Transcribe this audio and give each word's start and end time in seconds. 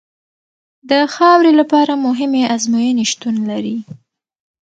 د 0.89 0.91
خاورې 1.13 1.51
لپاره 1.59 1.93
مهمې 2.05 2.43
ازموینې 2.55 3.05
شتون 3.11 3.35
لري 3.49 3.77